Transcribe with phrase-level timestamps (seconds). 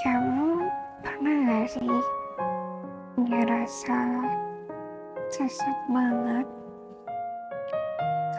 [0.00, 0.64] Kamu
[1.04, 1.92] pernah gak sih
[3.20, 4.00] ngerasa
[5.28, 6.48] sesat banget?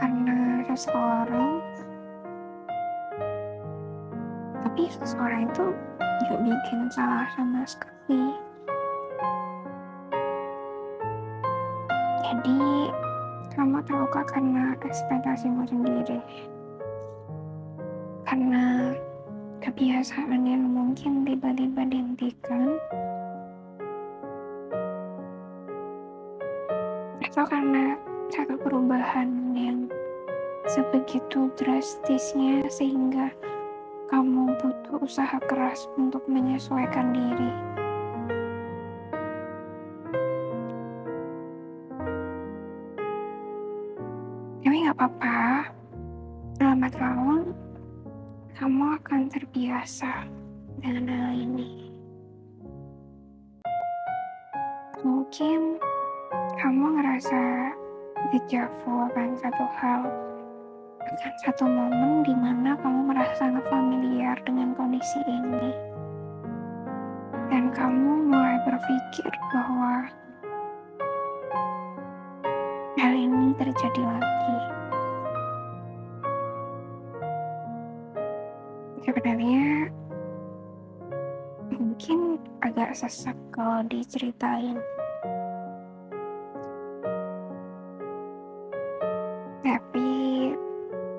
[0.02, 1.62] Karena seseorang
[4.66, 5.66] tapi seseorang itu
[6.02, 8.34] gak bikin salah sama sekali.
[12.26, 12.90] Jadi
[13.54, 16.26] kamu terluka karena ekspektasimu sendiri.
[18.26, 18.98] Karena
[19.62, 22.82] kebiasaan yang mungkin tiba-tiba dihentikan.
[27.22, 27.94] Atau karena
[28.34, 29.86] satu perubahan yang
[30.66, 33.30] sebegitu drastisnya sehingga
[34.10, 37.52] kamu butuh usaha keras untuk menyesuaikan diri.
[44.66, 45.70] Tapi nggak apa-apa,
[46.60, 47.71] lambat laun
[48.62, 50.30] kamu akan terbiasa
[50.86, 51.90] dengan hal ini.
[55.02, 55.82] Mungkin
[56.62, 57.74] kamu ngerasa
[58.30, 60.06] dejavu akan satu hal,
[61.02, 65.74] akan satu momen di mana kamu merasa sangat familiar dengan kondisi ini.
[67.50, 70.06] Dan kamu mulai berpikir bahwa
[72.94, 74.81] hal ini terjadi lagi.
[79.02, 79.90] Sebenarnya
[81.74, 84.78] mungkin agak sesak kalau diceritain.
[89.62, 90.10] Tapi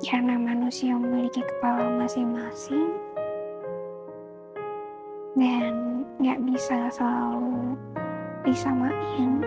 [0.03, 2.95] karena manusia memiliki kepala masing-masing
[5.35, 7.75] dan nggak bisa selalu
[8.47, 9.43] disamain,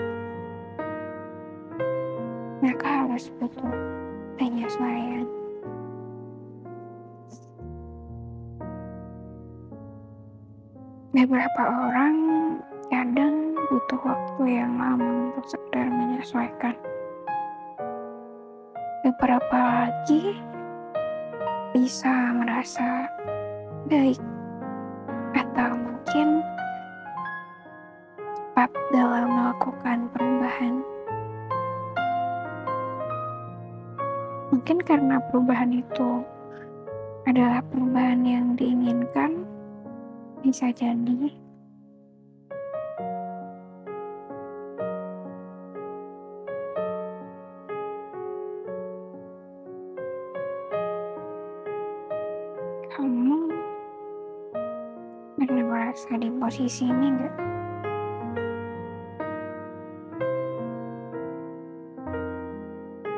[2.60, 3.76] maka harus butuh
[4.36, 5.28] penyesuaian.
[11.16, 12.16] Beberapa orang
[12.92, 16.76] kadang butuh waktu yang lama untuk sekedar menyesuaikan.
[19.00, 20.36] Beberapa lagi
[21.72, 23.08] bisa merasa
[23.88, 24.20] baik
[25.40, 26.44] atau mungkin
[28.36, 30.84] cepat dalam melakukan perubahan.
[34.52, 36.28] Mungkin karena perubahan itu
[37.24, 39.55] adalah perubahan yang diinginkan,
[40.46, 41.26] bisa jadi.
[52.94, 53.50] Kamu
[55.34, 57.36] pernah merasa di posisi ini enggak?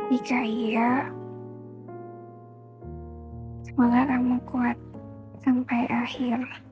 [0.07, 1.11] Jika iya,
[3.67, 4.79] semoga kamu kuat
[5.43, 6.66] sampai akhir.